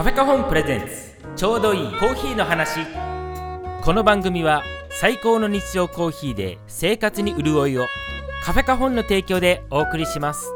[0.00, 1.14] カフェカホンプレゼンツ。
[1.36, 2.80] ちょうどいいコーヒーの話。
[3.82, 7.86] この番組は最高の日常コーヒーで生活に潤いを。
[8.42, 10.54] カフェカホンの提供でお送りします。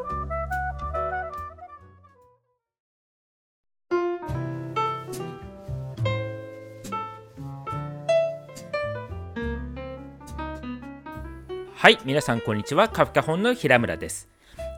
[11.75, 12.89] はい皆さんこんにちは。
[12.89, 14.27] カフェカホンの平村です。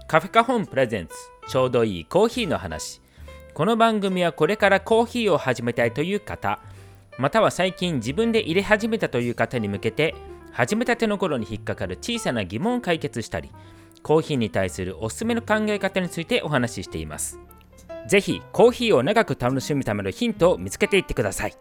[0.10, 1.14] カフェカホンプレゼンツ。
[1.48, 3.00] ちょうどいいコーヒーの話。
[3.58, 6.60] この番組はこれからコーヒーを始めたいという方
[7.18, 10.14] または最近自分で入れ始めたという方に向けて
[10.52, 13.52] 始めたての頃に引っかかる小さな疑問を解決したり
[14.04, 17.40] コーヒーに対するおすすめの考え方についてお話ししています。
[18.08, 21.58] ぜひコーヒーを長く楽しむためのヒントを見つけていってください。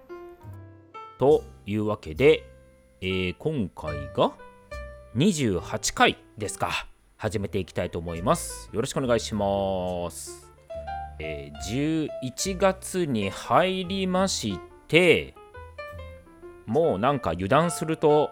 [1.16, 2.44] というわけで、
[3.00, 4.32] えー、今回が
[5.16, 6.86] 28回ですか。
[7.16, 8.68] 始めていきたいと思います。
[8.74, 10.45] よろしくお願いします。
[11.18, 12.08] えー、
[12.42, 15.34] 11月に入りまして
[16.66, 18.30] もうなんか油断すると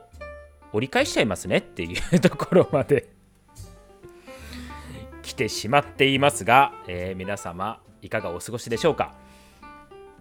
[0.72, 3.08] 折り返しちゃいますねっていうところまで
[5.22, 9.14] 来てしまっていますが、えー、皆様いかがお過ごしでしょうか？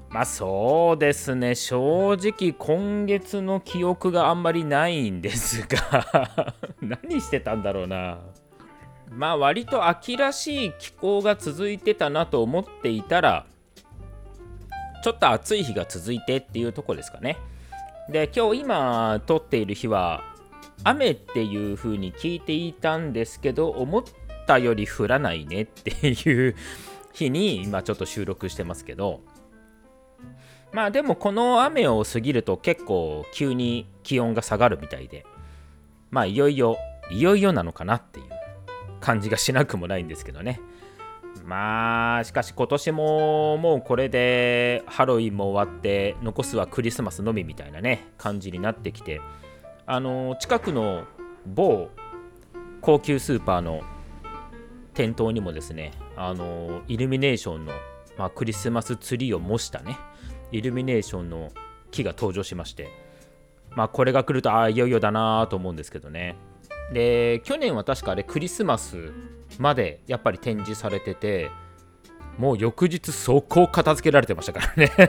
[0.10, 1.56] まあそうですね。
[1.56, 8.20] 正直今月の記憶があんまりないんですが 何してたんだろうな。
[9.16, 13.46] まあ割と秋らしい気候が続いてたなと思っていたら
[15.04, 17.38] ちょっと暑い日が続いてっていうとこですかね。
[18.10, 20.24] で今日今撮っている日は
[20.84, 24.04] 雨っていう風に聞いていたんですけど思っ
[24.48, 26.56] たより降らないねっていう
[27.14, 29.22] 日に今ちょっと収録してますけど。
[30.72, 35.26] まあでもこの雨を過ぎると結構急に気温が下がるみたいで。
[36.10, 36.78] まあいよいよ
[37.12, 38.33] いよいよなのかなっていう。
[39.04, 40.62] 感じがしなくもないんですけどね。
[41.44, 49.20] まあしかし今年ももうこれでハロウィンも終わって残すはクリスマスのみみたいなね感じになってきて
[49.86, 51.04] あの近くの
[51.46, 51.90] 某
[52.80, 53.82] 高級スーパーの
[54.94, 57.74] 店頭にもですねあのイルミネーションの、
[58.18, 59.98] まあ、クリスマスツリーを模したね
[60.54, 61.52] イルミネーションの
[61.92, 62.88] 木が登場しまして
[63.72, 66.38] まあこれが来るとああいよいよだなと思うんですけどね
[66.94, 69.12] で去年は確かあれクリスマス
[69.60, 71.50] までやっぱり展示されてて
[72.38, 74.92] もう翌日速攻片付けられてましたからね。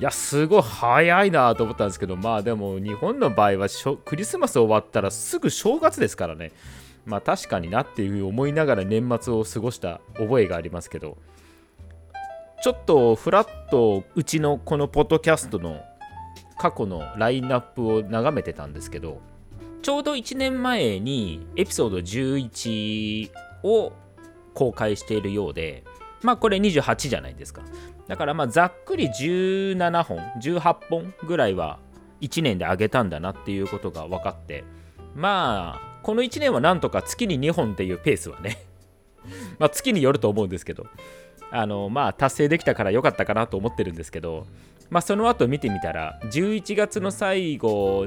[0.00, 3.68] いやすごい早いなと思ったんですけどまあでも日本の場合は
[4.04, 6.52] クリスマス終わったらすぐ正月ですからね。
[7.06, 11.16] まあ確かになっていう思いながら年末を過ごした覚えがありますけど。
[12.64, 15.82] ちょっとフラッとうちのこのポッドキャストの
[16.56, 19.20] 過去のラインナップを眺めてたんですけど
[19.84, 23.30] ちょうど1年前にエピソード11
[23.64, 23.92] を
[24.54, 25.84] 公開しているようで、
[26.22, 27.60] まあこれ28じゃないですか。
[28.08, 31.78] だからまあざっくり17本、18本ぐらいは
[32.22, 34.64] 1年で上げたんだなっていうことが分かって、
[35.14, 38.64] まあこの1年はなんとか月に2本っていうペースはね
[39.60, 40.86] まあ月によると思うんですけど、
[41.50, 44.46] あのまあ達成できたから良かったかなと思ってるんですけど、
[44.90, 48.04] まあ、その後見てみたら11月の最後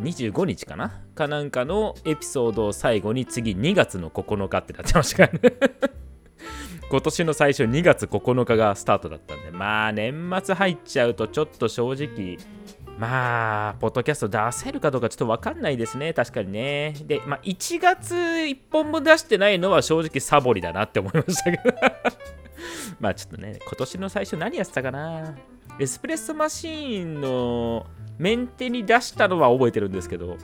[0.00, 1.00] 25日かな？
[1.14, 5.56] かなんかのエピソードを最後に次2月の9日ってなってましたからね。
[6.90, 12.38] 今年の最初2月9日がスタートだったんでまあ年末入っちゃうとちょっと正直
[12.98, 16.12] まあポッドキャスト出せるかどうかちょっと分かんないですね。
[16.12, 16.94] 確かにね。
[17.06, 21.74] でまあ1月1本も出してないのは正直サボりだなって思いましたけど。
[23.00, 25.34] まあちょっとね今年の最初何やってたかな
[25.78, 27.86] エスプレッソマシーンの
[28.18, 30.36] メンテに出したのは覚えてるんですけど、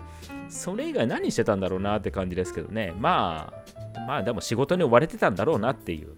[0.49, 2.93] それ以外何してたんだろうなって感じですけどね。
[2.99, 3.53] ま
[3.97, 6.17] あ、まあでも仕事に追われてたんだろうなっていう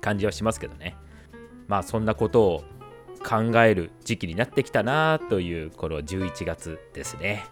[0.00, 0.96] 感じはしますけどね。
[1.66, 2.64] まあそんなことを
[3.26, 7.44] 考える時期になってきたなというこの11月ですね。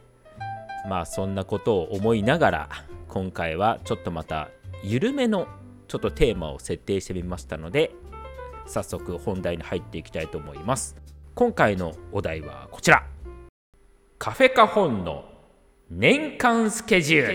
[0.88, 2.68] まあそんなことを思いながら
[3.08, 4.48] 今回はちょっとまた
[4.84, 5.48] 緩めの
[5.90, 7.90] ちょっとテーマを設定してみましたので
[8.64, 10.94] 早速本題に入っていきたいと思います。
[11.34, 13.04] 今回のお題はこちら。
[14.16, 15.24] カフェカ本の
[15.90, 17.34] 年間スケジュー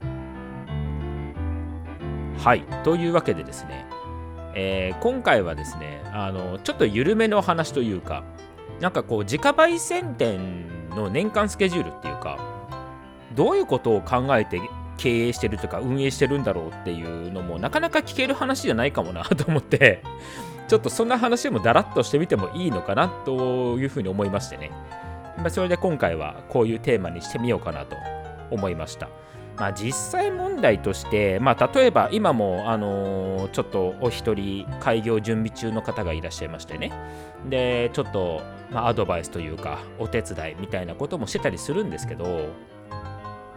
[0.00, 0.08] ル。
[2.38, 3.84] はいというわけでですね、
[4.54, 8.24] えー、今回はですねあのちょっと緩めの話というか
[8.80, 12.38] なんかこう自家焙煎店の年間スケジュールっていうか
[13.34, 14.58] どういうことを考えて
[15.02, 20.00] 経営してるとか運営してるんだろうっていうのもなかなか聞ける話じゃないかもなと思って
[20.68, 24.70] ちょっとそんな話もだらっとしてみてもいいのかなというふうに思いましてね、
[25.42, 27.96] ま、それで今回はこういうテーマにしてみようかなと
[28.52, 29.08] 思いました、
[29.56, 36.92] まあ、実際問題として、まあ、例えば今も、あの、ちょっとお一人開業準備中の方がいらっしゃいましてね。
[37.48, 38.40] でちょっと、
[38.70, 42.50] ま、アドバイスというかお手伝いみたいなこともしてたりするんですけど、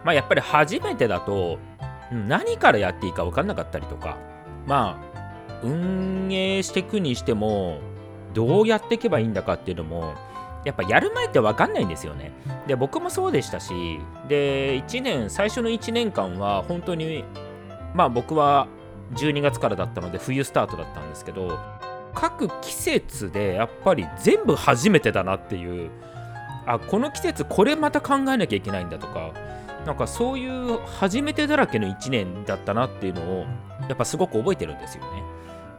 [0.06, 1.58] まあ、やっぱり初めてだと
[2.12, 4.16] 何からやっていいか分かんなかったりとか
[4.64, 7.80] まあ運営していくにしても
[8.32, 10.14] どうやっていけばいいんだかっていうのも
[10.64, 12.32] やっぱやる前って分かんないんですよね。
[12.68, 13.98] で僕もそうでしたし
[14.28, 17.24] で1年最初の1年間は本当に
[17.92, 18.68] まあ僕は
[19.14, 21.58] 12月からだったので冬スタートだったんですけど
[22.14, 25.90] 各季節でやっぱり全部初めてだなっていう
[26.64, 29.32] あこの季節これまた考えなきゃいけないんだとか
[29.86, 33.46] なんかそういう初めてだらけの1年だったなっていうのを
[33.88, 35.22] やっぱすごく覚えてるんですよね。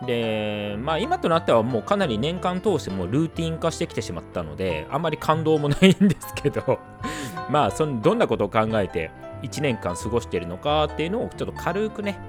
[0.05, 6.79] でまあ今となってはもうかなり年間通してもルーティン化してきてしまったのであんまり感動もないんですけど
[7.49, 9.11] まあそのどんなことを考えて
[9.41, 12.19] 1年間過ごしているのかっていうのをちょっと軽くね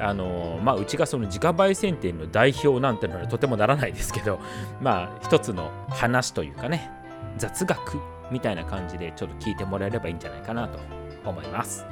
[0.00, 4.38] あのまあうちがその自家焙煎店の代表なんてのはとてもならないですけど
[4.80, 6.88] まあ一つの話というかね
[7.36, 7.98] 雑学
[8.30, 10.78] みたいな感じでちょっと聞いてもらえればいいんじゃないかなと
[11.24, 11.86] 思います。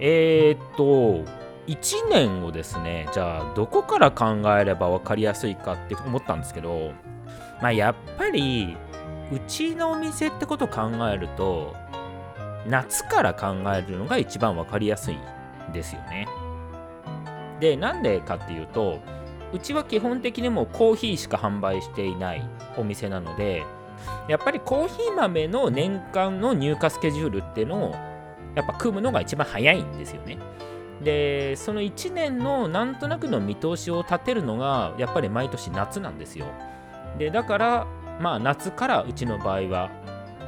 [0.00, 1.24] えー、っと
[1.66, 6.92] 1年をですねじゃあどこから考えれば分かりやすいかって思ったんですけど
[7.62, 8.76] まあやっぱり
[9.32, 11.74] うちのお店ってことを考えると
[12.66, 15.18] 夏から考えるのが一番分かりやすい
[15.72, 16.26] ですよね。
[17.60, 19.00] でなんでかっていうと
[19.52, 22.44] うちは基本的にもうコーヒーしか販売していない
[22.76, 23.64] お店なので
[24.28, 28.13] やっぱりコーヒー豆の年間の入荷スケジュールっていうのを
[28.54, 30.38] やっぱ組むのが一番早いんですよね。
[31.02, 36.46] でその1年のなんとなくの見通しを立てるのがやっぱり毎年夏なんですよ。
[37.18, 37.86] でだから
[38.20, 39.90] まあ夏からうちの場合は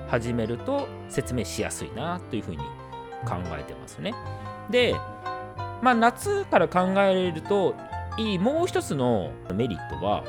[0.08, 2.58] 始めると説明しやすいなというふうに
[3.24, 4.14] 考えてますね。
[4.70, 4.94] で
[5.82, 7.74] まあ夏から考えると
[8.18, 10.24] いいもう一つのメリットは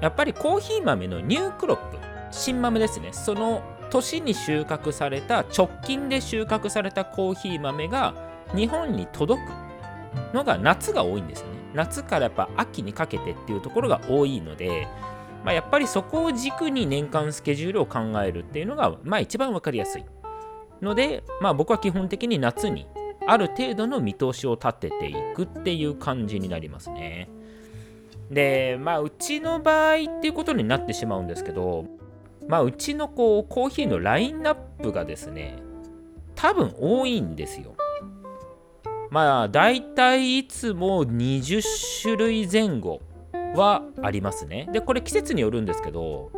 [0.00, 1.98] やっぱりコーヒー豆のニュークロップ
[2.30, 3.10] 新豆ですね。
[3.12, 8.14] その年に収穫された直近で収穫されたコーヒー豆が
[8.54, 11.60] 日本に届くのが夏が多いんですよね。
[11.74, 14.88] 夏からやっぱ秋にかけてっていうところが多いので、
[15.44, 20.04] まあ、やっぱりそこを軸に年間スケジュールを考えるっていうのが、まあ、一番分かりやすい。
[20.82, 22.86] ので、まあ、僕は基本的に夏に
[23.26, 27.28] ある程度の見通しを立てていくっていう感じになりますね。
[28.30, 31.84] で、まあ、うちの場合っていうことになってしまうんですけど、
[32.50, 35.56] まあ、うちのこうコーヒーのラインナップがですね、
[36.34, 37.76] 多分多いんですよ。
[39.10, 41.62] まあ大体いつも20
[42.02, 43.00] 種類前後
[43.54, 46.30] はありますねでこれ季節によるんですけど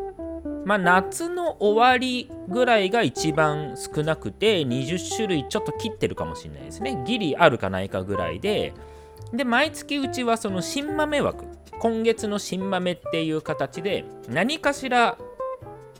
[0.65, 8.73] まあ夏の終わりぐらいが一番少なくて20種類ちょっと切ってるかもしれないですねギリあるかないかぐらいで
[9.35, 11.45] で毎月うちはその新豆枠
[11.79, 15.19] 今月の新豆っていう形で何かしら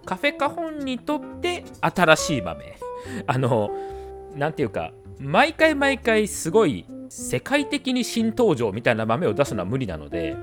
[0.05, 2.77] カフェカホンにとって新しい豆
[3.27, 3.71] あの
[4.35, 10.37] 何ていうか毎回毎回すごい世界的に新登場みたいな豆を出すのは無理なので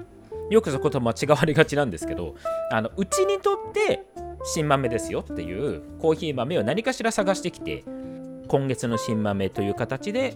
[0.50, 2.35] よくそこと間違われがちなんですけど
[2.71, 4.06] あのうちにとって
[4.44, 7.83] 新豆ですよっていうコーヒー豆を何かしら探してきて
[8.47, 10.35] 今月の新豆という形で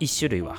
[0.00, 0.56] 1種類は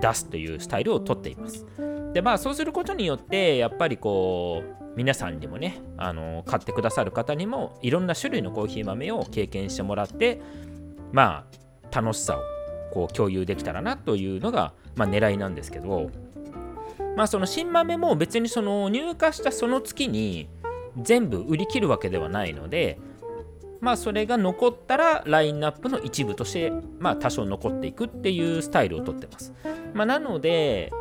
[0.00, 1.66] 出すというスタイルをとっています。
[2.12, 10.40] でまあそうすることによってやっぱりこう皆さんにもねあの買ってくださる方にもいろんな種類のコーヒー豆を経験してもらって
[11.12, 11.44] ま
[11.92, 12.40] あ楽しさを
[12.92, 16.10] こう共有できたらなというのが、まあ、狙いなんですけど、
[17.16, 20.48] まあ、その新豆も別にその入荷したその月に
[21.00, 22.98] 全部売り切るわけではないので、
[23.80, 29.52] まあ、それが残ったらラインナップの一部として、まあ、多少残っていくっていうスタイルをとってます。
[29.94, 30.92] まあ、なので、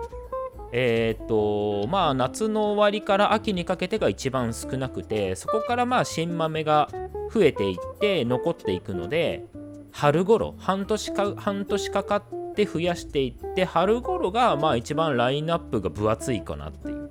[0.72, 6.90] えー、っとまあ夏の終わりから秋にかけてが一番少なくてそこからまあ新豆が
[7.34, 9.46] 増えていって残っていくので
[9.92, 17.10] 春頃半年か半年かかって増やしていって春頃がまあ一番ラインナップが分厚いかなっていう。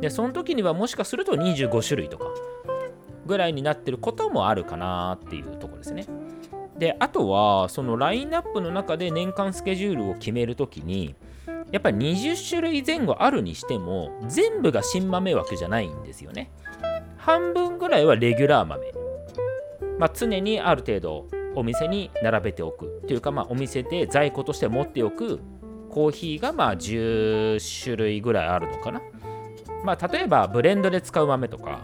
[0.00, 2.26] でその時にはもしかすると25種類とか
[3.26, 6.06] ぐらいになってることもあるかなっていうとこですね。
[6.78, 11.14] であとはそのラインナップの中で年間スケジュールを決める時に
[11.72, 16.50] やっぱり20種類前後あるにしても全部が新豆枠じゃないんですよね
[17.16, 18.92] 半分ぐらいはレギュラー豆
[19.98, 25.40] まあ、常にある程度お店に並べておくというか、まあ、お店で在庫として持っておく
[25.90, 29.02] コーヒーがまあ10種類ぐらいあるのかな。
[29.84, 31.80] まあ、例えばブレンドで使う豆とか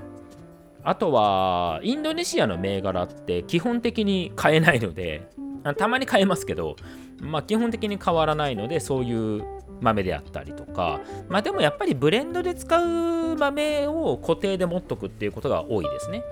[0.82, 5.28] あとはインドネシアの銘柄って基本的に買えないので
[5.76, 6.76] たまに買えますけど
[7.20, 9.44] まあ、基本的に変わらないのでそういう
[9.80, 16.22] 豆であったりとか、まあ、でもやっぱりブレンドで使う豆を固定で持っとくっていうことが多いですね。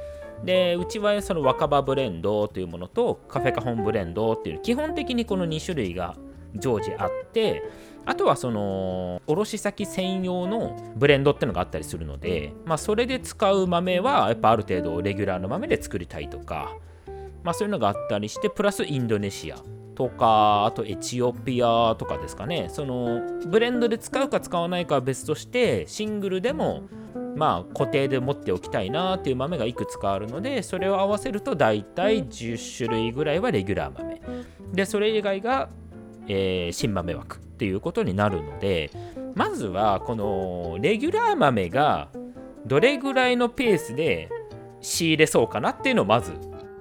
[0.44, 6.16] でうちはその若葉ブレンドというものとカフェカホンブレンドっていう基本的にこの2種類が
[6.54, 7.62] 常時あって
[8.06, 16.76] あとはその卸先専用のブレンドってのがあったりするので、まあ、それで使う豆はやっぱある程度レギュラーの豆で作りたいとか、
[17.42, 19.56] まあ、そういうのがあったりしてプラスインドネシア
[19.94, 22.68] とかあとエチオピアとかですかね。
[22.70, 26.82] そのブレンドで使うか使わないかは別としてシングルでも
[27.36, 34.20] まあ固定で持っておきたいなっていう豆がいくつかあるのでそれを合わせると大体10種類ぐらいはレギュラー豆。
[34.72, 35.68] でそれ以外が、
[36.28, 38.90] えー、新豆枠っていうことになるので
[39.34, 42.08] まずはこのレギュラー豆が
[42.66, 44.30] どれぐらいのペースで
[44.80, 46.32] 仕入れそうかなっていうのをまず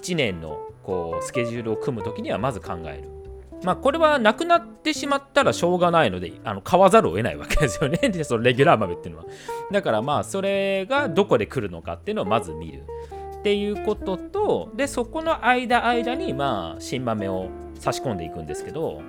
[0.02, 3.10] 1年のこうスケジュールを組む時にはまず考える。
[3.64, 7.98] まあこれはなくなってしまったらしょうがないのであの買わざるを得ないわけですよね。
[8.10, 9.26] でそのレギュラー豆っていうのは。
[9.72, 12.84] だからまあそれがどこで来るのかっていうのをまず見る。
[13.40, 19.02] っていうこととでそこの間間にまあ新豆を差し込んでいくんですけど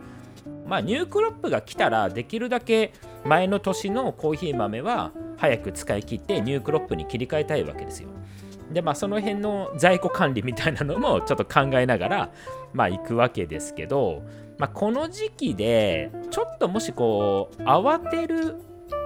[0.67, 2.93] まあニュークロップが来たらできるだけ
[3.25, 8.09] 前の年のコーヒー豆は早く使い切ってニュークロップに切り替えたいわけですよ。
[8.75, 12.31] でまあその辺の在庫管理みたいなのもちょっと考えながら
[12.73, 14.23] まあ行くわけですけど、
[14.59, 18.57] まあ、この時期でちょっともしこう慌てる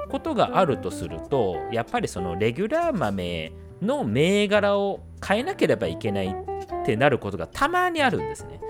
[0.08, 8.60] ことがあるとするとやっぱりそのレギュラー豆の銘柄を変えなければいけないってなることがたまにあるんですね。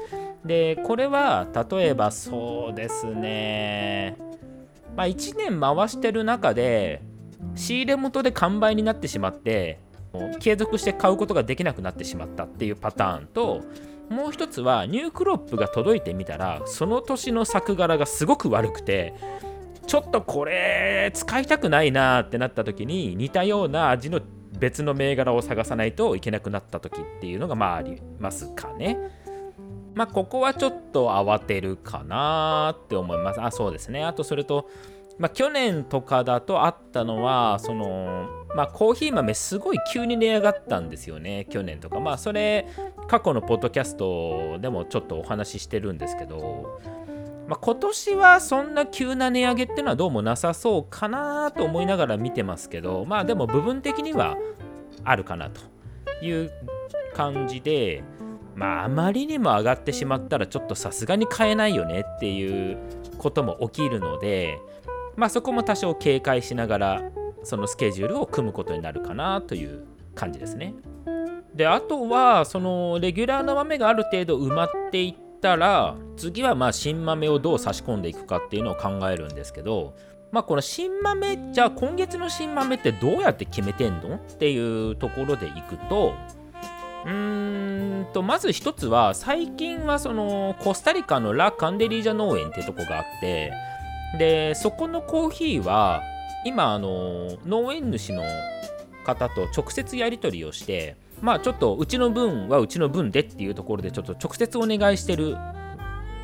[0.45, 4.17] でこれは例えばそうですね
[4.97, 7.03] まあ1年回してる中で
[7.55, 9.81] 仕入れ元で完売になってしまって
[10.41, 13.63] 継続して買うことができなくなってしまったっていうパターンと
[14.09, 19.15] もう一つはニュークロップが届いてみたらその年の作柄がすごく悪くて
[19.87, 24.21] ちょっとこれ使いたくないなってなった時に似たような味の
[24.59, 28.99] 別の銘柄を探さないといけなくなった時っていうのがまあありますかね。
[29.95, 33.41] まあここはちょっと慌てるかなって思います。
[33.41, 34.05] あそうですね。
[34.05, 34.69] あとそれと
[35.19, 42.01] まあ、去年とかだとあったのはその、まあ、コーヒー豆すごい急に値上がったんですよね去年とか。
[42.01, 42.67] まあそれ
[43.07, 46.81] 過去のポッドキャストでもちょっとお話ししてるんですけど、
[47.47, 54.37] まあ、今年はそんな急な値上げっていうのはどうもなさそうかなと思いながら見てますけどまあでも部分的には
[55.05, 55.61] あるかなと
[56.25, 56.51] いう
[57.15, 58.03] 感じで
[58.55, 62.79] まああまりにも上がってしまったらちょっとさすがに買えないよねっていう
[63.19, 64.59] ことも起きるので
[65.19, 67.03] まあ、そこも多少警戒しながら
[67.49, 70.75] そのスケジュールを組むことになるかなという感じですね。
[71.55, 79.95] であとはそのレギュラーの豆がある程度埋まっていったら次はまあ新豆をどう差し込んでいくかっていうのを考えるんですけど
[80.31, 86.13] まあこの新豆じゃあ今月の新豆ってどうやって決めてんのっていうところでいくと
[87.07, 93.53] うーんとまず一つは最近はそのコスタリカのラ・カンデリージャ農園ってとこがあって
[94.19, 96.03] でそこのコーヒーは
[96.45, 98.23] 今あの農園主の
[99.05, 105.37] 方と直接やり取りをしてまあちょっとうちの分はうちの分でっていうところでちょっと直接お願いしてる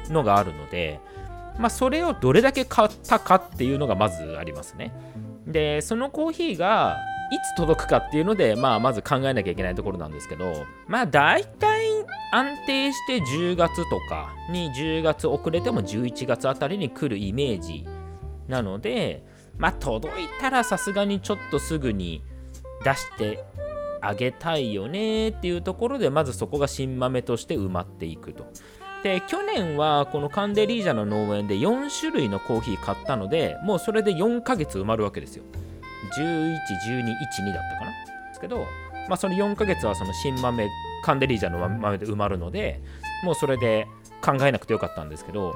[0.08, 1.00] のがあるので
[1.58, 4.92] まあそれをどれだけ買ったかっていうのがまずありますね。
[5.46, 6.96] でそのコーヒーが
[7.30, 11.88] いつ届くかっていうので、まあ、まず考えなきゃいけないところなんですけど、まあ、大体
[12.32, 17.86] 安定して10月とかに10月遅れても11月あたりに来るイメージ
[18.46, 19.24] なので、
[19.58, 22.22] まあ、届いたらさすがにちょっとすぐに
[22.84, 23.44] 出して
[24.00, 28.46] あげたいよねっていうところで、まずそこが新豆として埋まっていくと。
[29.02, 35.44] で、去年はこのカンデリージャの農園で4種類のコーヒー買ったので、もうそれで4ヶ月埋まるわけですよ。
[36.18, 36.56] 11、
[36.86, 37.90] 12、12だったかな
[38.28, 38.66] ですけど、
[39.08, 40.68] まあ、その4ヶ月はその新豆
[41.02, 42.80] カンデリージャの豆で埋まるので
[43.22, 43.86] もうそれで
[44.22, 45.54] 考えなくてよかったんですけど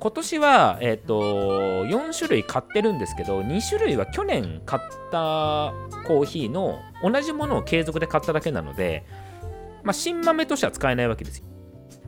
[0.00, 5.72] 今年は、えーと、4種類買ってるんですけど2種類は去年買った
[6.06, 9.04] コーヒーの同じものを継続で買っただけなので、
[9.82, 11.44] まあ、新豆としては使えないわけですよ。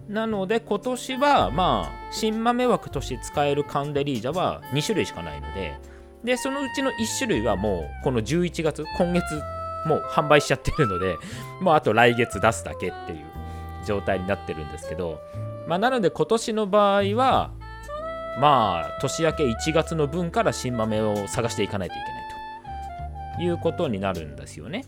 [0.08, 5.78] なので今年はまあ新豆枠として使えるカンデリージャは2種類しかないので
[6.24, 9.22] でそのうちの1種類はもうこの11月今月
[9.84, 11.18] もう販売しちゃってるので、
[11.60, 13.24] もうあと来月出すだけっていう
[13.86, 15.20] 状態になってるんですけど、
[15.66, 17.50] まあ、なので今年の場合は、
[18.40, 24.84] まあ、年明け1月の分から新豆を探していかないといけないということになるんですよね。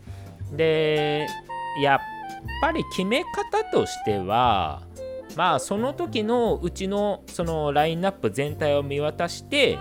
[0.51, 1.27] で、
[1.81, 1.99] やっ
[2.61, 4.81] ぱり決め方としては、
[5.35, 9.77] まあその時のうちのそのラインナップ全体を見渡して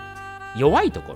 [0.56, 1.14] 弱いとこ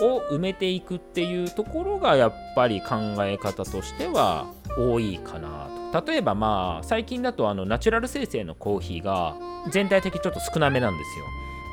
[0.00, 9.36] ろを埋めていくっていうところがやっぱり考え方としては多いかなと例えばまあ最近だとあのナチュラル生成のコーヒーが
[9.70, 11.24] 全体的ちょっと少なめなんですよ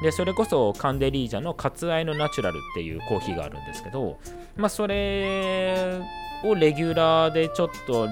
[0.01, 4.17] でそれこそカンデリージャのカツアイのナチュラルっていうコーヒーがあるんですけど
[4.55, 6.01] まあそれ
[6.43, 8.07] をレギュラーでちょっと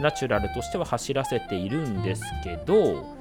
[0.00, 3.14] ナチュラルとしては走らせているんですけど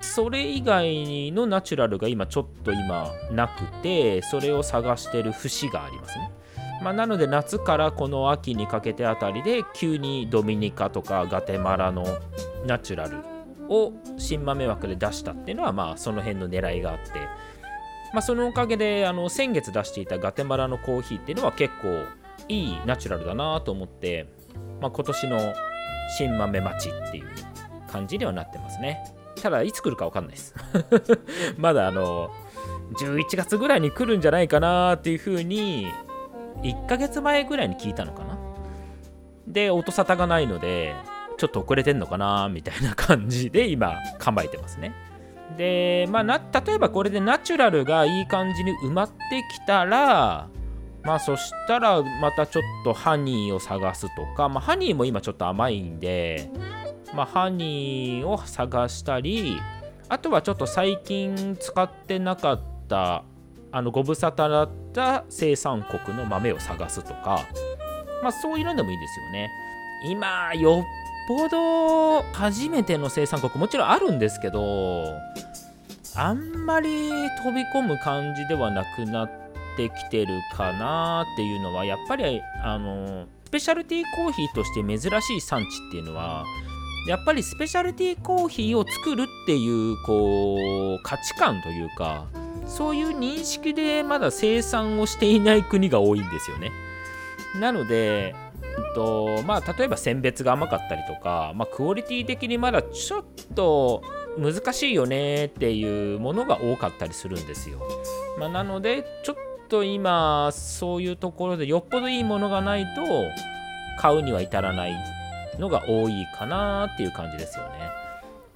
[0.00, 6.30] それ以外のナチュラルが今ちょっと今なくてそれを探してる節がありますね。
[6.82, 12.04] まあ、なので夏からこの秋にかけてあたりで急にドミニカとかガテマラの
[12.66, 13.18] ナチュラル
[13.68, 17.12] を新豆枠で出したっていうのはまあその辺の狙いがあって、
[18.14, 22.04] まあ、そのおかげであの先月出していたガテマラのコーヒーっていうのは結構
[22.48, 24.28] いいナチュラルだなと思って、
[24.80, 25.54] まあ、今年の
[26.16, 27.26] 新豆待ちっていう
[27.90, 29.00] 感じにはなってますね。
[29.42, 30.54] ただ、いつ来るか分かんないです。
[31.58, 32.30] まだあの、
[33.00, 35.88] 11月ぐらいに来るんじゃないかなっていうふうに、
[36.62, 38.38] 1ヶ月前ぐらいに聞いたのかな。
[39.48, 40.94] で、音沙汰がないので、
[41.36, 44.94] ちょっと遅れてんのかなみたいな感じで今、構えてますね。
[45.56, 49.14] で、まあな、例えばこれでナチュラルがいい感じに埋まって
[49.52, 50.48] きたら、
[51.02, 56.50] まあそしたらまたちょっとハニーを探すとか、まあハニーも今ちょっと甘いんで、
[57.14, 59.60] まあハニーを探したり、
[60.08, 63.24] あとはちょっと最近使ってなかった
[63.70, 67.46] あのご無沙汰だった生産国の豆を探すとか、
[68.22, 69.50] まあそういうのでもいいですよね。
[70.06, 75.06] 今、よっぽど初めての生産国もちろんあるんですけど、
[76.16, 77.10] あんまり
[77.42, 79.28] 飛び込む感じではなくな、
[79.74, 86.44] ってきてるかなっていうのはやっぱりあのスペシャルティーコーヒーとして珍しい産地っていうのは
[87.08, 92.26] やっぱりスペシャルティーコーヒーを作るっていうこう価値観というか
[92.66, 96.70] そういう認識でまだ生産をしていない国が多いんですよね。
[97.60, 98.34] なので、
[98.94, 104.02] とまあ、例えば選別が甘かったりとか、まあ、クオリティ的にまだちょっと
[104.38, 107.80] 難しいよねっていうものが多かったりするんですよ。
[108.38, 109.36] まあ、なのでちょっ
[109.68, 113.02] と今そういうところでよっぽどいいものがないと
[114.00, 114.94] 買うには至らない
[115.58, 117.90] のが多いかなっていう感じですよね。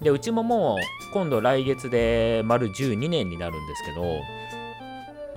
[0.01, 4.21] でうちももう今度来月で丸12年になるんですけど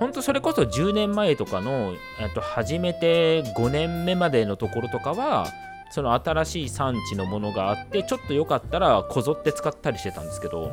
[0.03, 5.47] 本当それこそ10年前とかのえっと始めて5年目までのところとかは
[5.93, 10.73] その新しい産地のものがあってちょっとよかったらこぞって使ったりしてたんですけど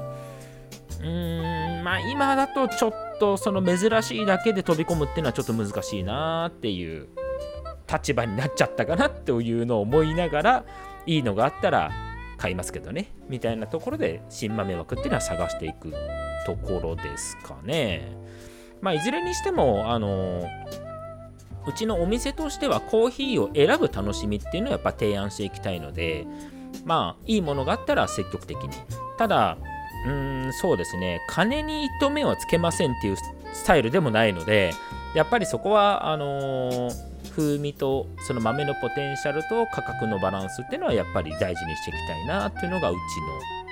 [1.02, 7.10] うーんまあ今だとちょっとその珍しいだけで飛び込むっていうのはちょっと難しいなっていう
[7.92, 10.66] 立場になっちゃったかなっていうのを思いながら
[11.06, 11.92] いいのがあったら
[12.40, 13.12] 買いますけどね。
[13.28, 15.94] みたいなところで新豆枠っていうのは探していく
[16.48, 18.29] ところですかね。
[18.82, 20.48] まあいずれにしてもあの
[21.68, 26.26] うちのお店としてはコーヒーを選ぶ楽しみっていうのをやっぱ提案していきたいので
[26.86, 28.70] まあいいものがあったら積極的に。
[29.18, 29.58] ただ
[30.08, 31.20] うんそうですね。
[31.28, 33.18] 金に糸目はつけませんっていう
[33.52, 34.72] スタイルでもないので
[35.14, 36.92] やっぱりそこはあの、
[37.36, 43.02] 風味とその豆のポテンシャルと価格のバランスっていうのはやっぱり大事にしていきたいなっていうのがうちの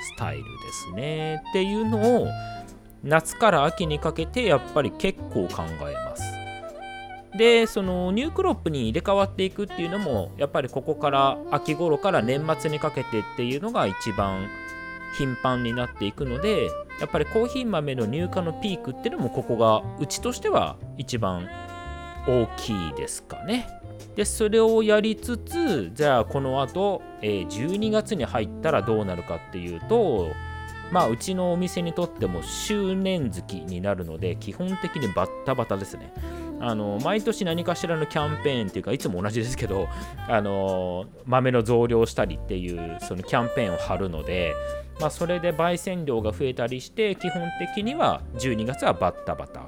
[0.02, 1.44] スタイルですね。
[1.50, 2.28] っていうのを
[3.08, 6.24] 夏から秋にかけてやっぱり結構考えます
[7.38, 14.48] でそのニュークロップに入れ替わっていくっていうのもやっぱりここから秋頃から年末にかけてっていうのが一番
[15.18, 21.48] 頻繁になっていくのでやっぱりコーヒー豆の入荷のピークっていうのもここがうちとしては一番
[22.28, 23.68] 大きいですかね。
[24.16, 30.32] でそれをやりつつじゃあこの後、えー、12月に入ったらどうなるかっていうと
[30.92, 36.14] まあうちのお店にとっても周年月になるので基本的にバッタバタですね。
[36.60, 39.88] あの毎年何かしらのキャンペーンっていうかいつも同じですけど
[40.28, 44.56] あの豆の増量したりっていうそのキャンペーンを貼るので
[45.00, 49.68] まあ、それで焙煎量が増えたりして基本的には12月はバッタバタ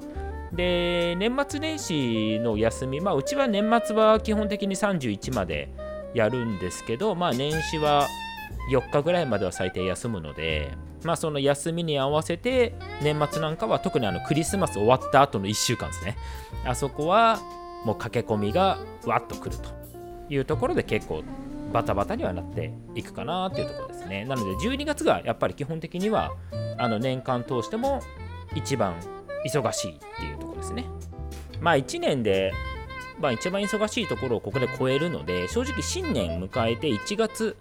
[0.52, 5.72] で年末年始の休みまあうちは年末は基本的に31まで
[6.14, 8.08] やるんですけどまあ年始は
[8.72, 10.72] 4日ぐらいまでは最低休むので
[11.04, 16.16] まあその休みに合わせて年末なんかは特にあのクリスマス終わった後の1週間ですね
[16.64, 17.40] あそこは
[17.84, 19.70] もう駆け込みがわっとくると
[20.28, 21.22] いうところで結構
[21.72, 24.24] バタバタにはなっていくかなっていうところですね。
[24.24, 26.32] なので12月がやっぱり基本的には
[26.78, 28.00] あの年間通しても
[28.54, 28.96] 一番
[29.46, 30.84] 忙しいっていうところですね。
[31.60, 32.52] まあ1年で、
[33.20, 37.56] まあ、一番忙しいところをここで超えるので正直新年迎えて1月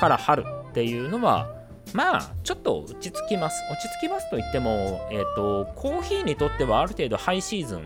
[0.00, 1.55] から春っていうのは
[1.92, 3.62] まあちょっと落ち着きます。
[3.70, 7.84] 落ち着きますといっても、えーと、コーヒーにとってはある程度ハイシーズン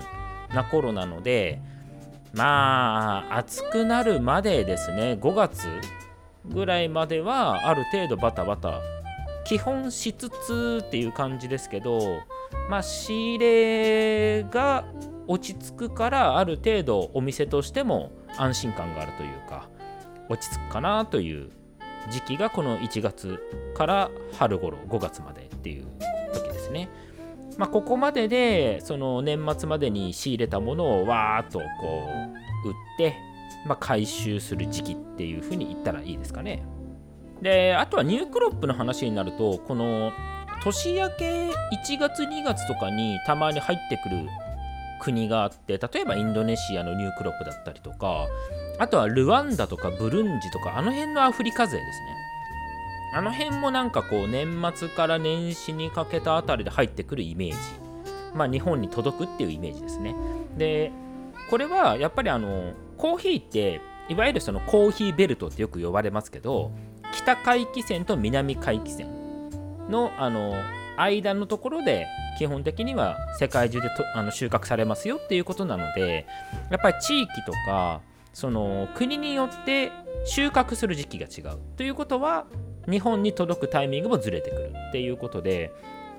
[0.54, 1.60] な頃なので
[2.32, 5.68] まあ暑くなるまでですね5月
[6.46, 8.80] ぐらいまではある程度バタバタ
[9.44, 12.20] 基本しつつっていう感じですけど
[12.68, 14.84] まあ仕入れが
[15.26, 19.68] 落ち着くからある程度お店としても安心感があるというか
[20.28, 21.50] 落ち着くかなという
[22.08, 23.42] 時期がこの1月
[23.74, 25.86] から春頃5月までっていう
[26.32, 26.88] 時ですね。
[27.58, 31.64] まあ、ここまででその年末までに仕入れたものをわーっとこ
[32.64, 33.16] う売って、
[33.66, 36.62] まあ、回収する時期っていうふうに言ったらいいですかね。
[37.42, 40.12] であとはニュークロップの話になるとこの
[40.62, 44.26] 年明け1月2月とかにたまに入ってくる
[45.00, 48.26] 国があって例えばインドネシアのニュークロップだったりとか
[48.78, 52.16] あとはルワンダとかブルンジとかあの辺のアフリカ勢ですね。
[53.12, 57.56] あの辺もなんかこう年末から年始にかけたあたりで入ってくるイメージ。
[58.34, 60.14] まあ日本に届くっていうイメージですね。
[60.56, 60.92] で
[61.50, 66.72] これはやっぱりあのコーヒーっていわゆるそのコーヒーベルトってよく呼ばれますけど
[67.12, 69.08] 北回帰線と南回帰線
[69.88, 70.54] のあの
[70.96, 72.06] 間のところで
[72.40, 76.26] 基本的には世界中でとあの収穫されますよっていうことなので
[76.70, 78.00] やっぱり地域とか
[78.32, 79.92] その国によって
[80.24, 82.46] 収穫する時期が違うということは
[82.88, 85.70] 日本に届くタイミングもずれてくるっていうことで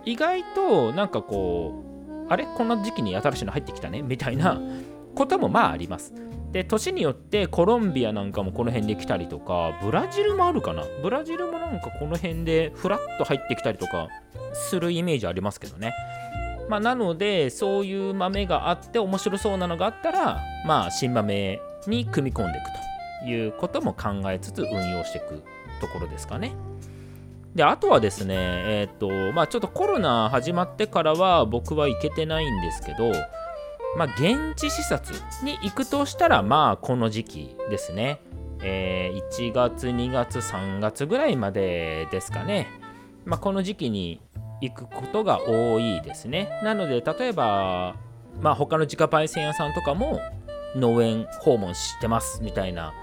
[0.06, 1.84] 意外となんかこ
[2.30, 2.46] うあれ？
[2.56, 4.04] こんな時期に新しいの入ってきたね？
[4.04, 4.62] みたいな
[5.16, 6.14] こともまああります。
[6.52, 10.84] で年によってコロンビアなんかもこの辺で来たりとかブラジルもあるかな？
[11.02, 14.10] ブラジルもなんかこの辺でフラッと入ってきたりとか
[14.54, 15.94] するイメージありますけどね。
[16.70, 22.66] まあ、なのでそういう豆があって面白そうなのがあったらまあ新豆に組み込んでいく
[23.26, 25.44] ということも考えつつ運用していく
[25.80, 26.54] ところですかね。
[27.56, 33.12] であとはですね、えっ、ー、とまあ、ちょっとコロナ始まってからは僕は行けてないんですけど、
[33.98, 38.22] まあ、現地視察に行くとしたら、まあこの時期ですね。
[38.64, 42.68] えー、1月、2月、3月ぐらいまでですかね。
[43.26, 44.22] まあ、この時期に
[44.62, 46.50] 行くことが多いですね。
[46.64, 47.96] なので、例えば、
[48.40, 50.20] まあ、他の自家焙煎屋さんとかも
[50.76, 52.94] 農園訪問してますみたいな、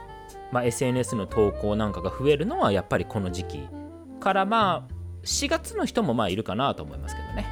[0.52, 3.68] まあ、SNS の投稿なんかが増えるのはやっぱりこの時期
[4.20, 7.46] からまあ4月の人もまあいるかなと思いますけどね。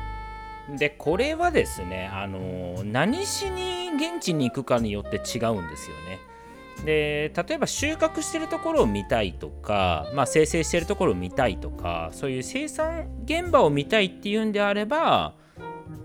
[0.74, 6.18] でこれはですねあの何しに現地に行くかによって違うんですよね。
[6.84, 15.34] で例えば収穫してるところを見たいとか、まあ、生成してるところを見たいとかそういう生産現場を見たいっていうんであれば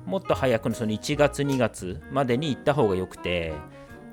[0.05, 3.53] もっと早くのその1月2月までに行った方がよくて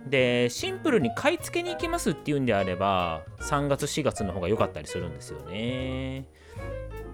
[0.09, 6.27] でシンプルに買い付けに行きますっていうんであれば3月4月の方が良かったりするんですよね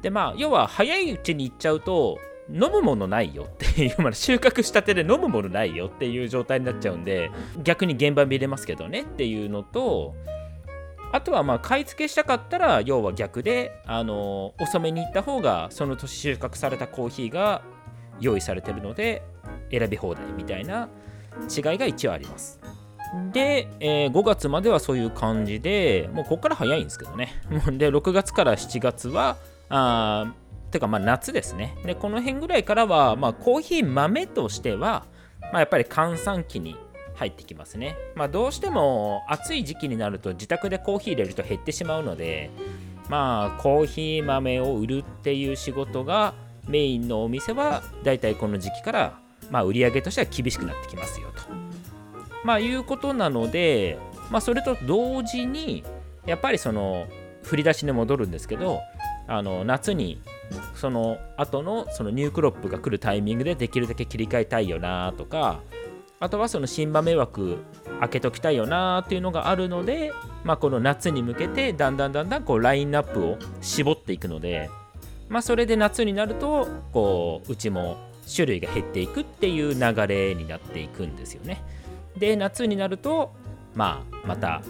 [0.00, 2.18] でまあ要は早いうちに行っちゃうと
[2.50, 7.30] 飲むものないよっていう、まだ収穫したてで飲むものないよっていう状態になっちゃうんで
[7.62, 10.14] 逆に現場見れますけどねっていうのと
[11.12, 17.62] あとはまあ買い付けしたかったら要は逆であの遅めに行った方がその年収穫されたコーヒーが
[18.20, 19.22] 用意されてるので
[19.70, 20.88] 選び放題みたいな
[21.54, 22.60] 違いが一応あります
[23.32, 27.40] で、えー、5月まではそういう感じで、もうここから早いんですけどね。
[27.78, 29.36] で、6月から7月は、
[29.68, 30.34] あ
[30.74, 31.76] てかまあ夏ですね。
[31.86, 35.06] で、この辺ぐらいからは、まあコーヒー豆としては、
[35.40, 36.76] まあ、やっぱり閑散期に
[37.14, 37.96] 入ってきますね。
[38.14, 42.50] まあどうしても暑い時期になると自宅でコーヒー入れると減ってしまうので、
[43.08, 46.34] まあコーヒー豆を売るっていう仕事が
[46.68, 49.18] メインのお店はだいたいこの時期から
[49.50, 51.42] まあ売り上げとしては厳しくなってきますよと。
[52.44, 53.98] まあいうことなので、
[54.30, 55.84] まあ、それと同時に
[56.26, 57.06] やっぱりその
[57.42, 58.80] 振り出しに戻るんですけど
[59.26, 60.20] あの夏に
[60.74, 65.60] その後のそのニュークロップが来るタイミングでできるだけ切り替えたいよなとか
[66.20, 67.58] あとはその新豆枠
[68.00, 74.70] 開けときたいよなっていうのがあるので、まあ、この夏に向けてだんだんだんだんこうラインナップを絞っていくので、
[75.28, 77.98] まあ、それで夏になるとこううちも
[78.32, 81.62] 種類が減っていくっていう流れになっていくんですよね。
[82.16, 83.32] で夏になると
[83.74, 84.62] まあまた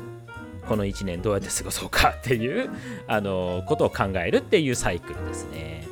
[0.64, 2.70] この1年どうやって過ごそうかっていう
[3.06, 5.86] あのことを考えるっていうサイクルですね。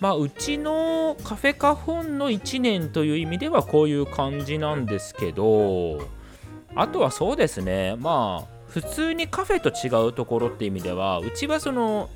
[0.00, 6.08] まあ、うちのカフェカフォンの1年という意味ではこういう感じなんですけど
[6.74, 12.08] あとはそうですねまあ普通にカフェと違うところって意味ではうちはその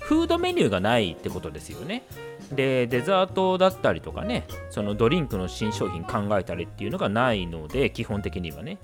[0.00, 2.02] フードメニューがないってことですよね。
[2.52, 8.78] でデザートだったりとかねそのドリンクの新商品考えたりっていうのがないので基本的にはね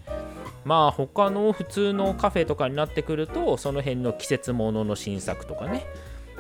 [0.66, 5.86] まあ他の普通のカフェとかになってくるとその辺の季節ものの新作とかね。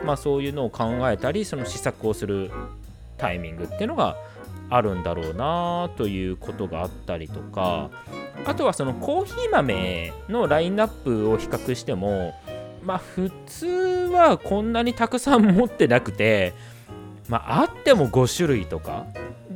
[0.04, 2.50] まあ、そういうのを考えたりその試作をする
[3.16, 4.14] タイミングっていうのが
[4.68, 7.88] あるんだろうなということがあったりとか。
[8.44, 12.34] あとはそのコーヒー豆のラインナップを比較しても
[12.84, 16.52] まあ普通はこんなにたくさん持ってなくて
[17.28, 19.06] まああっても5種類とか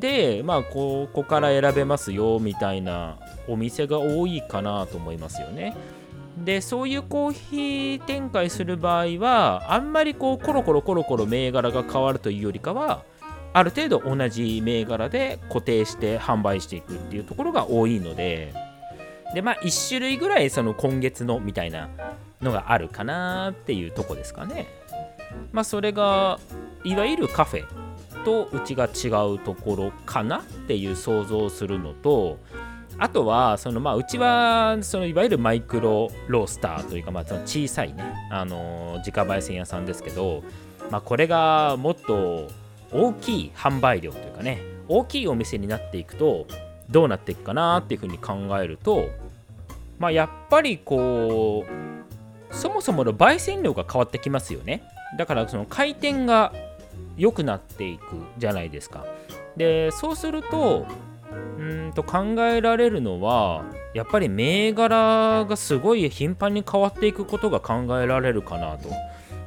[0.00, 5.76] でまあここから選べますよみたいなお店が多いかなと思いますよね。
[6.38, 13.02] でそういうコーヒー展開する場合はあんまりこうコロコロコロコロ銘柄が変わるというよりかは
[13.52, 18.54] ある程度同じ銘柄で固定して販売していくっていうところが多いので
[19.34, 21.90] でまあ1種類ぐらいその今月のみたいな
[22.40, 24.66] のがあるかなっていうとこですかね
[25.52, 26.38] まあそれが
[26.84, 27.89] いわゆるカフェ
[28.24, 32.38] とうちが違うところかなっていう想像をするのと
[32.98, 40.42] あとはそのまあうちはそのいわゆるマイクロロースターというかまあその小さいねあの自家焙煎屋さんですけど
[40.90, 42.48] まあこれがもっと
[42.92, 46.46] 大きい販売量というかね大きいお店になっていくと
[46.90, 49.08] どうなっていくかなっていうふうに考えると
[49.98, 51.64] まあやっぱりこ
[52.50, 54.82] うそもそもの焙煎量が変わってきますよね。
[55.16, 56.52] だからその回転が
[57.20, 58.02] 良くなっていく
[58.38, 59.04] じゃないですか
[59.56, 60.86] でそうすると
[61.58, 68.88] うんと考えられるのはやっぱり銘柄がすごい頻繁に変わっていくことが考えられるかなと。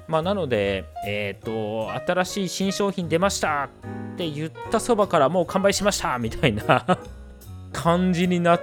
[0.07, 3.69] まあ、なので、えっ、ー、と、新しい新商品出ました
[4.13, 6.99] って言ったそばからもう完売しましたみたいな
[7.71, 8.61] 感じになっ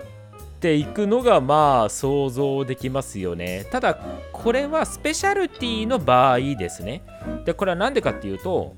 [0.61, 3.67] ていくのがまあ想像できますよね。
[3.73, 3.99] ただ、
[4.33, 7.03] これはスペシャルティの場合ですね。
[7.47, 8.77] で、これは何でかっていうと、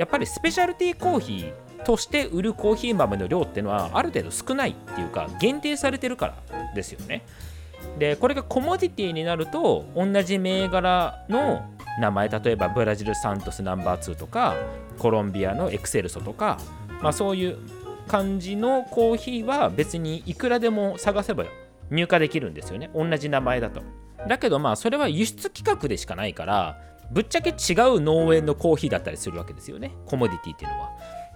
[0.00, 7.22] やっぱりスペシャルティーコーヒーとして売るコーヒー豆の量っていうのはある程度少ないっていうか限定されてるからですよね。
[7.98, 11.66] でこれがコモディティになると同じ銘柄の
[11.98, 14.56] 名前例えばブラジルサントスナンバー2とか
[14.98, 16.58] コロンビアのエクセルソとか、
[17.02, 17.58] まあ、そういう
[18.08, 21.44] 感じのコーヒーは別にいくらでも探せば
[21.90, 23.82] 入荷できるんですよね同じ名前だと。
[24.26, 29.92] だけどまあそれは輸出規格でしかないからぶっちゃけ違う農園のコーヒーだったりするわけですよね。
[30.06, 30.90] コモディティっていうのは。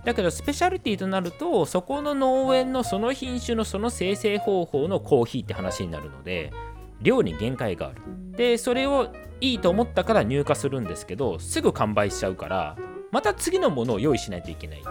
[0.04, 6.52] だけどスペシャルティとなるとそこの農園のその品種のその生成方法のコーヒーって話になるので
[7.00, 8.02] 量に限界がある。
[8.36, 9.08] でそれを
[9.40, 12.76] いいと思ったから入荷するんですけどすぐ完売しちゃうから
[13.10, 14.80] また次のものを用意しないといけない。
[14.80, 14.82] っ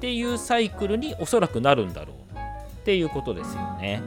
[0.00, 2.16] ていうサイクルにおそらくなるんだろう。
[2.80, 4.02] っていうことですよね。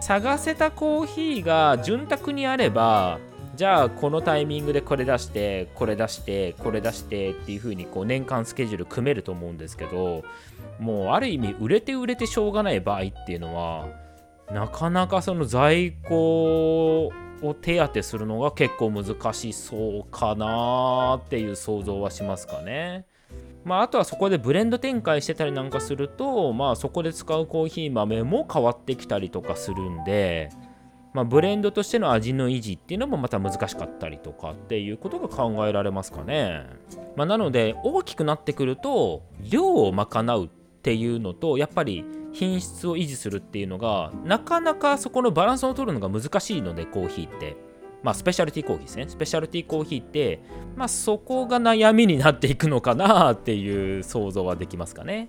[0.00, 3.18] 探せたコーヒーが潤沢にあれば
[3.58, 10.22] じゃあこのタイミングでこれ出してこれ出してこれ出してっていう風にこう年間スケジュール組めると思うんですけど
[10.78, 13.88] もうある意味売れて売れてしょうがない場合っていうのは
[14.52, 17.06] なかなかその在庫
[17.42, 23.06] を手当てするのが結構難しそうかなっていう想像はしますかね。
[23.64, 30.48] まあ、あとはそこでブレンド展開してたりなんかすると、まあ、そこで使うコーヒー豆も変わってきたりとかするんで、
[31.14, 36.66] まあ、ブレンドとしての味の維持っていうのもまた難しかったりとかっていうことが考えられますかね。
[37.16, 40.48] まあ、なので大きくなってくると量を賄うっ
[40.82, 47.56] ていうのとやっぱり品質を維持するっていうのがなかなかそこのバランスを取るのが難しいのでコーヒーって。
[48.00, 49.06] まあ、スペシャルティーコーヒーですね。
[49.08, 50.40] スペシャルティーコーヒーって、
[50.76, 55.28] まあ、そこが悩みになっていくのかなっていう想像はできますかね。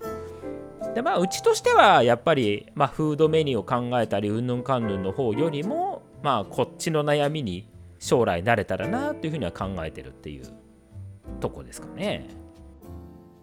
[0.94, 10.46] でまあうちとしてはやっぱり、まあ、フードメニューを考えたりうんぬんかんぬんの方よりもまあこっちの悩みに将来慣れたらなというふうには考えてるっていう
[11.40, 12.28] とこですかね。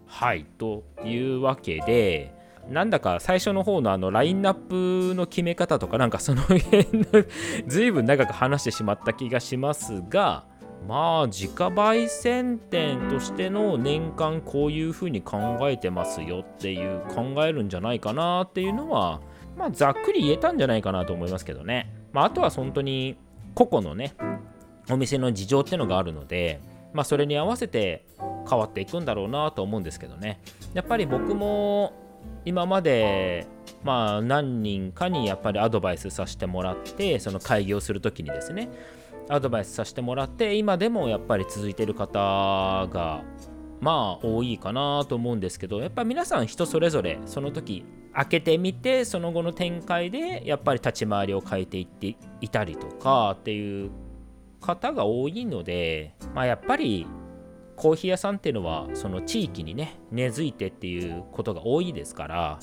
[0.06, 2.34] はいというわけで
[2.68, 7.06] なんだか最初の方のあのラインナップの決め方とかなんかその辺の
[7.66, 10.44] 随分長く話してしまった気がしますが
[10.86, 19.20] まあ自家焙煎店としての年間こういうふうに考えてますよっていう考えるんじゃないかなっていうのは
[19.56, 23.16] まあざっくり言えたんじゃないかなと思いますけどね、まあ、あとは本当に
[23.54, 24.14] 個々のね
[24.90, 26.60] お店の事情ってのがあるので
[26.92, 28.06] まあそれに合わせて
[28.48, 30.40] 変わっていくんだろうなと思うんですけどね。
[30.72, 31.92] やっぱり僕も
[32.44, 33.46] 今まで
[33.84, 38.70] まあ何人かにやっぱりアドバイスさせてもらってその開業する時にですね
[39.28, 43.22] アドバイスさせてもらって今でもやっぱり続いてる方が
[43.80, 53.90] まあ多いかなと思うんですけどやっぱ皆さん人それぞれその時開けてみてその後の展開でやっぱり立ち回りを変えていっていたりとかっていう
[54.60, 57.06] 方が多いのでまあやっぱり
[57.76, 62.58] コーヒー屋さんっていうのはその地域にね根付いてっていうことが多いですから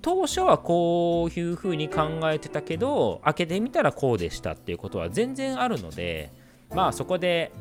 [0.00, 6.32] 当初はこういうふうに考えてたけど開けてみたらこうでしたっていうことは全然あるので
[6.70, 7.52] まあそこで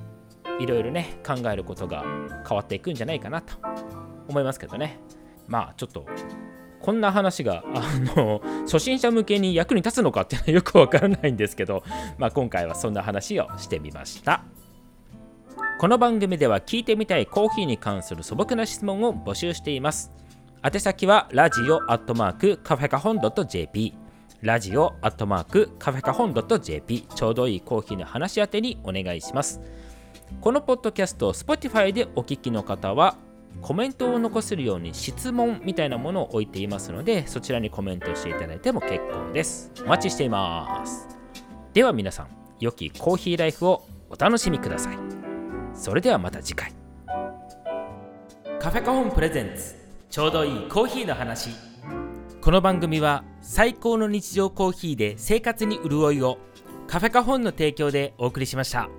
[0.60, 2.04] いろいろね考えることが
[2.48, 3.56] 変わっていくんじゃないかなと
[4.28, 5.00] 思いますけどね。
[5.48, 6.06] まあちょっと
[6.82, 11.84] こんな話があの初心者向けに役に立つのかっていうのは よくわからないんですけど、
[12.18, 14.44] まあ、今回はそんな話をしてみました。
[15.80, 20.12] この番組では聞いてみたいコーヒーに関する素朴な質問を募集しています。
[20.64, 23.94] 宛先はラジオアットマークカフェカホン .jp
[24.42, 29.62] ラジオアットマークカフェカホン .jp ちょうどいいコーヒーの話し宛てにお願いします。
[30.42, 33.18] このポッドキャスト Spotify でお聞きの方は
[33.62, 39.72] コメントを残せるように質問みたいなものを置いていますのでそちらにコメントしていただいても結構です。
[39.86, 41.08] お待ちしています。
[41.74, 44.98] では皆さん良きコーヒーライフをお楽しみください。
[45.76, 46.74] それではまた次回。
[48.60, 49.77] カフェカホンプレゼンツ。
[50.10, 51.50] ちょうどいいコーヒーの話
[52.42, 56.38] この番組は最高の日常コーヒーで生活に潤いを
[56.88, 58.90] カフェカホンの提供でお送りしました。